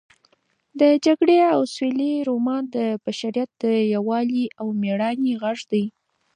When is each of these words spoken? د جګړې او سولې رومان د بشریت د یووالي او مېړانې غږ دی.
د 0.79 0.81
جګړې 1.05 1.37
او 1.53 1.59
سولې 1.75 2.13
رومان 2.29 2.63
د 2.75 2.77
بشریت 3.03 3.49
د 3.63 3.65
یووالي 3.93 4.43
او 4.59 4.67
مېړانې 4.81 5.33
غږ 5.41 5.59
دی. 5.71 5.85